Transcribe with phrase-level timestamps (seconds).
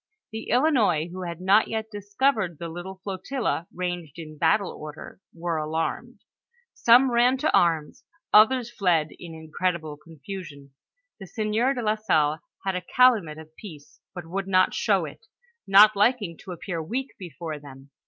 [0.31, 5.57] The Ilinois, who had not yet discovered the little flotilla ranged in battle order, were
[5.57, 6.23] alarmed;
[6.73, 8.03] some ran to arms,
[8.33, 10.71] others fled in incredible confusion.
[11.19, 15.27] The sieur de la Salle had a calumet of peace, but would not show it,
[15.67, 17.89] not liking to appear weak before tliem.